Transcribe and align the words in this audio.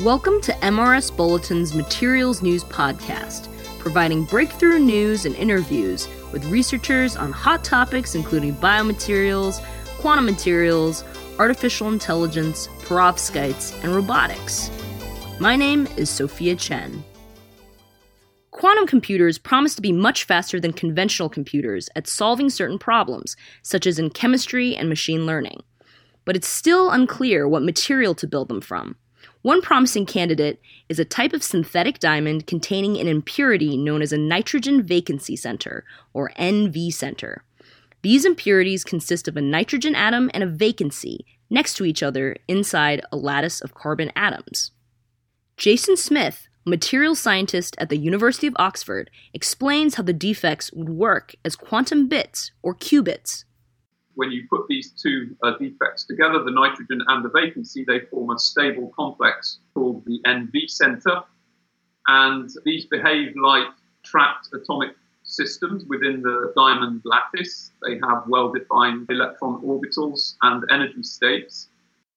Welcome 0.00 0.40
to 0.40 0.52
MRS 0.54 1.16
Bulletin's 1.16 1.72
Materials 1.72 2.42
News 2.42 2.64
Podcast, 2.64 3.46
providing 3.78 4.24
breakthrough 4.24 4.80
news 4.80 5.24
and 5.24 5.36
interviews 5.36 6.08
with 6.32 6.44
researchers 6.46 7.14
on 7.14 7.30
hot 7.30 7.62
topics 7.62 8.16
including 8.16 8.56
biomaterials, 8.56 9.64
quantum 10.00 10.26
materials, 10.26 11.04
artificial 11.38 11.86
intelligence, 11.86 12.66
perovskites, 12.80 13.72
and 13.84 13.94
robotics. 13.94 14.68
My 15.38 15.54
name 15.54 15.86
is 15.96 16.10
Sophia 16.10 16.56
Chen. 16.56 17.04
Quantum 18.50 18.88
computers 18.88 19.38
promise 19.38 19.76
to 19.76 19.80
be 19.80 19.92
much 19.92 20.24
faster 20.24 20.58
than 20.58 20.72
conventional 20.72 21.28
computers 21.28 21.88
at 21.94 22.08
solving 22.08 22.50
certain 22.50 22.80
problems, 22.80 23.36
such 23.62 23.86
as 23.86 24.00
in 24.00 24.10
chemistry 24.10 24.74
and 24.74 24.88
machine 24.88 25.24
learning. 25.24 25.62
But 26.24 26.34
it's 26.34 26.48
still 26.48 26.90
unclear 26.90 27.46
what 27.46 27.62
material 27.62 28.16
to 28.16 28.26
build 28.26 28.48
them 28.48 28.60
from. 28.60 28.96
One 29.44 29.60
promising 29.60 30.06
candidate 30.06 30.58
is 30.88 30.98
a 30.98 31.04
type 31.04 31.34
of 31.34 31.42
synthetic 31.42 31.98
diamond 31.98 32.46
containing 32.46 32.96
an 32.96 33.06
impurity 33.06 33.76
known 33.76 34.00
as 34.00 34.10
a 34.10 34.16
nitrogen 34.16 34.82
vacancy 34.82 35.36
center, 35.36 35.84
or 36.14 36.32
NV 36.38 36.94
center. 36.94 37.44
These 38.00 38.24
impurities 38.24 38.84
consist 38.84 39.28
of 39.28 39.36
a 39.36 39.42
nitrogen 39.42 39.94
atom 39.94 40.30
and 40.32 40.42
a 40.42 40.46
vacancy 40.46 41.26
next 41.50 41.74
to 41.74 41.84
each 41.84 42.02
other 42.02 42.38
inside 42.48 43.02
a 43.12 43.18
lattice 43.18 43.60
of 43.60 43.74
carbon 43.74 44.10
atoms. 44.16 44.70
Jason 45.58 45.98
Smith, 45.98 46.48
a 46.64 46.70
materials 46.70 47.20
scientist 47.20 47.76
at 47.78 47.90
the 47.90 47.98
University 47.98 48.46
of 48.46 48.56
Oxford, 48.56 49.10
explains 49.34 49.96
how 49.96 50.04
the 50.04 50.14
defects 50.14 50.72
would 50.72 50.88
work 50.88 51.34
as 51.44 51.54
quantum 51.54 52.08
bits 52.08 52.50
or 52.62 52.74
qubits 52.74 53.44
when 54.14 54.30
you 54.30 54.46
put 54.48 54.66
these 54.68 54.90
two 54.90 55.36
uh, 55.42 55.56
defects 55.58 56.04
together, 56.04 56.42
the 56.42 56.50
nitrogen 56.50 57.02
and 57.08 57.24
the 57.24 57.30
vacancy, 57.30 57.84
they 57.84 58.00
form 58.00 58.30
a 58.30 58.38
stable 58.38 58.92
complex 58.96 59.58
called 59.74 60.04
the 60.04 60.20
NV 60.26 60.68
center. 60.68 61.22
And 62.06 62.50
these 62.64 62.86
behave 62.86 63.34
like 63.36 63.68
trapped 64.02 64.48
atomic 64.52 64.90
systems 65.24 65.84
within 65.86 66.22
the 66.22 66.52
diamond 66.56 67.02
lattice. 67.04 67.72
They 67.86 67.98
have 68.06 68.24
well 68.28 68.52
defined 68.52 69.06
electron 69.10 69.62
orbitals 69.62 70.34
and 70.42 70.64
energy 70.70 71.02
states. 71.02 71.68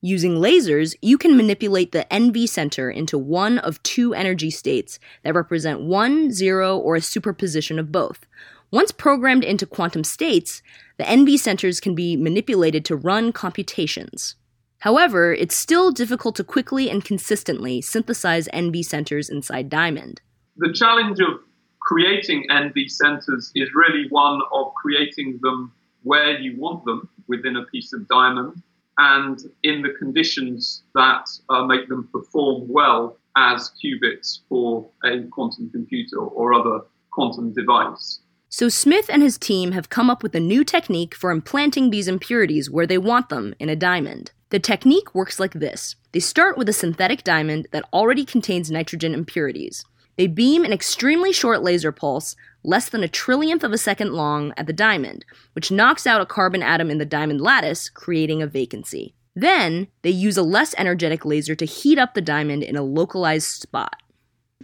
Using 0.00 0.36
lasers, 0.36 0.94
you 1.02 1.18
can 1.18 1.36
manipulate 1.36 1.90
the 1.90 2.06
NV 2.08 2.48
center 2.48 2.88
into 2.88 3.18
one 3.18 3.58
of 3.58 3.82
two 3.82 4.14
energy 4.14 4.50
states 4.50 5.00
that 5.24 5.34
represent 5.34 5.80
one, 5.80 6.30
zero, 6.30 6.78
or 6.78 6.94
a 6.94 7.00
superposition 7.00 7.80
of 7.80 7.90
both. 7.90 8.24
Once 8.70 8.92
programmed 8.92 9.44
into 9.44 9.64
quantum 9.64 10.04
states, 10.04 10.62
the 10.98 11.04
NV 11.04 11.38
centers 11.38 11.80
can 11.80 11.94
be 11.94 12.16
manipulated 12.16 12.84
to 12.84 12.96
run 12.96 13.32
computations. 13.32 14.34
However, 14.80 15.32
it's 15.32 15.56
still 15.56 15.90
difficult 15.90 16.36
to 16.36 16.44
quickly 16.44 16.90
and 16.90 17.02
consistently 17.02 17.80
synthesize 17.80 18.46
NV 18.48 18.84
centers 18.84 19.30
inside 19.30 19.70
Diamond. 19.70 20.20
The 20.58 20.72
challenge 20.72 21.18
of 21.20 21.40
creating 21.80 22.46
NV 22.50 22.90
centers 22.90 23.50
is 23.54 23.70
really 23.74 24.06
one 24.10 24.42
of 24.52 24.74
creating 24.74 25.38
them 25.42 25.72
where 26.02 26.38
you 26.38 26.60
want 26.60 26.84
them 26.84 27.08
within 27.26 27.56
a 27.56 27.64
piece 27.64 27.94
of 27.94 28.06
diamond 28.08 28.62
and 28.98 29.38
in 29.62 29.80
the 29.80 29.94
conditions 29.98 30.82
that 30.94 31.26
uh, 31.48 31.64
make 31.64 31.88
them 31.88 32.08
perform 32.12 32.68
well 32.68 33.16
as 33.36 33.72
qubits 33.82 34.40
for 34.48 34.90
a 35.04 35.22
quantum 35.30 35.70
computer 35.70 36.18
or 36.18 36.52
other 36.52 36.80
quantum 37.10 37.54
device. 37.54 38.20
So 38.50 38.70
Smith 38.70 39.10
and 39.10 39.22
his 39.22 39.36
team 39.36 39.72
have 39.72 39.90
come 39.90 40.08
up 40.08 40.22
with 40.22 40.34
a 40.34 40.40
new 40.40 40.64
technique 40.64 41.14
for 41.14 41.30
implanting 41.30 41.90
these 41.90 42.08
impurities 42.08 42.70
where 42.70 42.86
they 42.86 42.96
want 42.96 43.28
them 43.28 43.54
in 43.58 43.68
a 43.68 43.76
diamond. 43.76 44.32
The 44.48 44.58
technique 44.58 45.14
works 45.14 45.38
like 45.38 45.52
this. 45.52 45.96
They 46.12 46.20
start 46.20 46.56
with 46.56 46.66
a 46.70 46.72
synthetic 46.72 47.24
diamond 47.24 47.68
that 47.72 47.84
already 47.92 48.24
contains 48.24 48.70
nitrogen 48.70 49.12
impurities. 49.12 49.84
They 50.16 50.26
beam 50.26 50.64
an 50.64 50.72
extremely 50.72 51.30
short 51.30 51.62
laser 51.62 51.92
pulse, 51.92 52.36
less 52.64 52.88
than 52.88 53.04
a 53.04 53.08
trillionth 53.08 53.62
of 53.62 53.72
a 53.72 53.78
second 53.78 54.14
long, 54.14 54.54
at 54.56 54.66
the 54.66 54.72
diamond, 54.72 55.26
which 55.52 55.70
knocks 55.70 56.06
out 56.06 56.22
a 56.22 56.26
carbon 56.26 56.62
atom 56.62 56.90
in 56.90 56.96
the 56.96 57.04
diamond 57.04 57.42
lattice, 57.42 57.90
creating 57.90 58.40
a 58.40 58.46
vacancy. 58.46 59.14
Then, 59.36 59.88
they 60.00 60.10
use 60.10 60.38
a 60.38 60.42
less 60.42 60.74
energetic 60.78 61.26
laser 61.26 61.54
to 61.54 61.66
heat 61.66 61.98
up 61.98 62.14
the 62.14 62.22
diamond 62.22 62.62
in 62.62 62.76
a 62.76 62.82
localized 62.82 63.60
spot. 63.60 63.94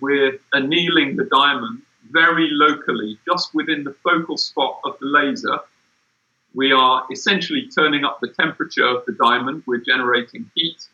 We're 0.00 0.38
annealing 0.54 1.16
the 1.16 1.28
diamond 1.30 1.82
very 2.14 2.48
locally, 2.50 3.18
just 3.26 3.54
within 3.54 3.84
the 3.84 3.92
focal 3.92 4.38
spot 4.38 4.80
of 4.84 4.96
the 5.00 5.06
laser. 5.06 5.58
We 6.54 6.72
are 6.72 7.04
essentially 7.12 7.68
turning 7.68 8.04
up 8.04 8.20
the 8.20 8.28
temperature 8.28 8.86
of 8.86 9.04
the 9.04 9.12
diamond. 9.12 9.64
We're 9.66 9.82
generating 9.84 10.48
heat, 10.54 10.86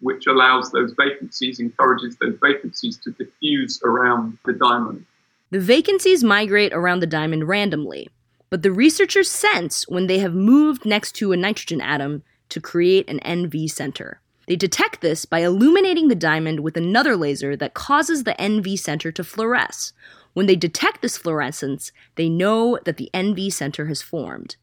which 0.00 0.28
allows 0.28 0.70
those 0.70 0.92
vacancies, 0.92 1.58
encourages 1.58 2.16
those 2.16 2.38
vacancies 2.40 2.96
to 2.98 3.10
diffuse 3.10 3.82
around 3.84 4.38
the 4.46 4.52
diamond. 4.52 5.04
The 5.50 5.60
vacancies 5.60 6.22
migrate 6.22 6.72
around 6.72 7.00
the 7.00 7.06
diamond 7.06 7.48
randomly, 7.48 8.08
but 8.48 8.62
the 8.62 8.70
researchers 8.70 9.28
sense 9.28 9.88
when 9.88 10.06
they 10.06 10.20
have 10.20 10.34
moved 10.34 10.84
next 10.86 11.12
to 11.16 11.32
a 11.32 11.36
nitrogen 11.36 11.80
atom 11.80 12.22
to 12.50 12.60
create 12.60 13.10
an 13.10 13.18
NV 13.20 13.70
center. 13.70 14.20
They 14.48 14.56
detect 14.56 15.02
this 15.02 15.26
by 15.26 15.40
illuminating 15.40 16.08
the 16.08 16.14
diamond 16.14 16.60
with 16.60 16.76
another 16.76 17.16
laser 17.16 17.54
that 17.56 17.74
causes 17.74 18.24
the 18.24 18.34
NV 18.38 18.78
center 18.78 19.12
to 19.12 19.22
fluoresce, 19.22 19.92
when 20.38 20.46
they 20.46 20.54
detect 20.54 21.02
this 21.02 21.16
fluorescence, 21.16 21.90
they 22.14 22.28
know 22.28 22.78
that 22.84 22.96
the 22.96 23.10
NV 23.12 23.52
center 23.52 23.86
has 23.86 24.02
formed. 24.02 24.56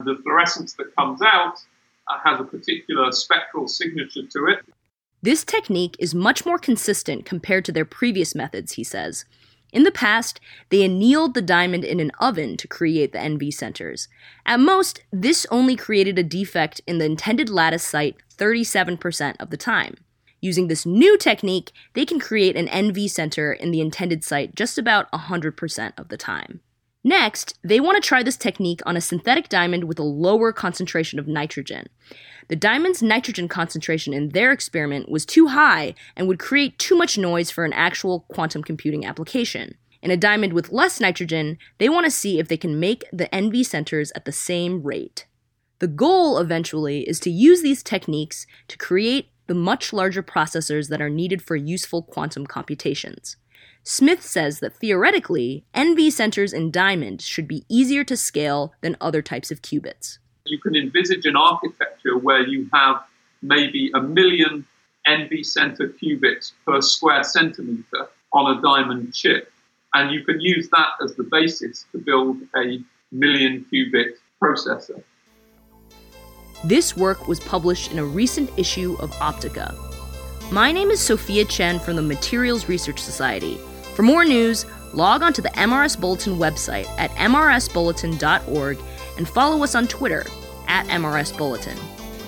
The 0.00 0.18
fluorescence 0.22 0.72
that 0.74 0.94
comes 0.96 1.20
out 1.20 1.62
uh, 2.08 2.18
has 2.24 2.40
a 2.40 2.44
particular 2.44 3.12
spectral 3.12 3.68
signature 3.68 4.26
to 4.26 4.46
it. 4.46 4.60
This 5.20 5.44
technique 5.44 5.96
is 5.98 6.14
much 6.14 6.46
more 6.46 6.58
consistent 6.58 7.26
compared 7.26 7.64
to 7.66 7.72
their 7.72 7.84
previous 7.84 8.34
methods, 8.34 8.72
he 8.72 8.84
says. 8.84 9.24
In 9.72 9.82
the 9.82 9.90
past, 9.90 10.40
they 10.70 10.82
annealed 10.82 11.34
the 11.34 11.42
diamond 11.42 11.84
in 11.84 12.00
an 12.00 12.10
oven 12.18 12.56
to 12.56 12.66
create 12.66 13.12
the 13.12 13.18
NV 13.18 13.52
centers. 13.52 14.08
At 14.46 14.60
most, 14.60 15.02
this 15.12 15.46
only 15.50 15.76
created 15.76 16.18
a 16.18 16.22
defect 16.22 16.80
in 16.86 16.98
the 16.98 17.04
intended 17.04 17.50
lattice 17.50 17.84
site 17.84 18.16
37% 18.36 19.36
of 19.38 19.50
the 19.50 19.56
time. 19.56 19.96
Using 20.40 20.68
this 20.68 20.86
new 20.86 21.18
technique, 21.18 21.72
they 21.94 22.06
can 22.06 22.20
create 22.20 22.56
an 22.56 22.68
NV 22.68 23.10
center 23.10 23.52
in 23.52 23.70
the 23.70 23.80
intended 23.80 24.22
site 24.24 24.54
just 24.54 24.78
about 24.78 25.10
100% 25.12 25.92
of 25.98 26.08
the 26.08 26.16
time. 26.16 26.60
Next, 27.08 27.58
they 27.64 27.80
want 27.80 27.96
to 27.96 28.06
try 28.06 28.22
this 28.22 28.36
technique 28.36 28.82
on 28.84 28.94
a 28.94 29.00
synthetic 29.00 29.48
diamond 29.48 29.84
with 29.84 29.98
a 29.98 30.02
lower 30.02 30.52
concentration 30.52 31.18
of 31.18 31.26
nitrogen. 31.26 31.86
The 32.48 32.56
diamond's 32.56 33.02
nitrogen 33.02 33.48
concentration 33.48 34.12
in 34.12 34.28
their 34.28 34.52
experiment 34.52 35.08
was 35.08 35.24
too 35.24 35.46
high 35.46 35.94
and 36.14 36.28
would 36.28 36.38
create 36.38 36.78
too 36.78 36.94
much 36.94 37.16
noise 37.16 37.50
for 37.50 37.64
an 37.64 37.72
actual 37.72 38.26
quantum 38.28 38.62
computing 38.62 39.06
application. 39.06 39.78
In 40.02 40.10
a 40.10 40.18
diamond 40.18 40.52
with 40.52 40.70
less 40.70 41.00
nitrogen, 41.00 41.56
they 41.78 41.88
want 41.88 42.04
to 42.04 42.10
see 42.10 42.38
if 42.38 42.48
they 42.48 42.58
can 42.58 42.78
make 42.78 43.04
the 43.10 43.30
NV 43.32 43.64
centers 43.64 44.12
at 44.14 44.26
the 44.26 44.30
same 44.30 44.82
rate. 44.82 45.24
The 45.78 45.88
goal 45.88 46.36
eventually 46.36 47.08
is 47.08 47.20
to 47.20 47.30
use 47.30 47.62
these 47.62 47.82
techniques 47.82 48.46
to 48.68 48.76
create 48.76 49.30
the 49.46 49.54
much 49.54 49.94
larger 49.94 50.22
processors 50.22 50.90
that 50.90 51.00
are 51.00 51.08
needed 51.08 51.40
for 51.40 51.56
useful 51.56 52.02
quantum 52.02 52.46
computations. 52.46 53.36
Smith 53.82 54.22
says 54.22 54.60
that 54.60 54.76
theoretically, 54.76 55.64
NV 55.74 56.12
centers 56.12 56.52
in 56.52 56.70
Diamond 56.70 57.22
should 57.22 57.48
be 57.48 57.64
easier 57.68 58.04
to 58.04 58.16
scale 58.16 58.74
than 58.80 58.96
other 59.00 59.22
types 59.22 59.50
of 59.50 59.62
qubits. 59.62 60.18
You 60.44 60.58
can 60.58 60.76
envisage 60.76 61.26
an 61.26 61.36
architecture 61.36 62.18
where 62.18 62.46
you 62.46 62.68
have 62.72 63.02
maybe 63.42 63.90
a 63.94 64.00
million 64.00 64.66
NV 65.06 65.44
center 65.46 65.88
qubits 65.88 66.52
per 66.66 66.80
square 66.80 67.22
centimeter 67.22 68.08
on 68.32 68.56
a 68.56 68.62
diamond 68.62 69.14
chip. 69.14 69.50
And 69.94 70.10
you 70.10 70.22
can 70.24 70.40
use 70.40 70.68
that 70.70 70.88
as 71.02 71.14
the 71.16 71.24
basis 71.24 71.86
to 71.92 71.98
build 71.98 72.36
a 72.56 72.80
million 73.10 73.64
qubit 73.72 74.12
processor. 74.42 75.02
This 76.64 76.96
work 76.96 77.28
was 77.28 77.40
published 77.40 77.92
in 77.92 77.98
a 77.98 78.04
recent 78.04 78.50
issue 78.58 78.96
of 79.00 79.10
Optica. 79.12 79.74
My 80.50 80.72
name 80.72 80.90
is 80.90 81.00
Sophia 81.00 81.44
Chen 81.44 81.78
from 81.78 81.96
the 81.96 82.02
Materials 82.02 82.68
Research 82.68 82.98
Society. 82.98 83.58
For 83.98 84.04
more 84.04 84.24
news, 84.24 84.64
log 84.94 85.24
on 85.24 85.32
to 85.32 85.42
the 85.42 85.48
MRS 85.48 86.00
Bulletin 86.00 86.36
website 86.36 86.86
at 86.98 87.10
mrsbulletin.org 87.16 88.78
and 89.16 89.28
follow 89.28 89.64
us 89.64 89.74
on 89.74 89.88
Twitter 89.88 90.24
at 90.68 90.86
MRS 90.86 91.36
Bulletin. 91.36 91.76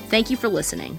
Thank 0.09 0.31
you 0.31 0.37
for 0.37 0.49
listening. 0.49 0.99